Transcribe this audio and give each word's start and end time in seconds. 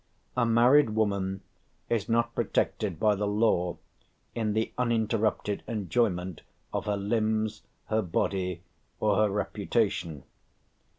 A 0.35 0.47
married 0.47 0.95
woman 0.95 1.41
is 1.87 2.09
not 2.09 2.33
protected 2.33 2.99
by 2.99 3.13
the 3.13 3.27
law 3.27 3.77
in 4.33 4.53
the 4.53 4.71
"uninterrupted 4.75 5.61
enjoyment 5.67 6.41
of" 6.73 6.85
her 6.87 6.97
"limbs," 6.97 7.61
her 7.85 8.01
"body," 8.01 8.63
or 8.99 9.17
her 9.17 9.29
"reputation." 9.29 10.23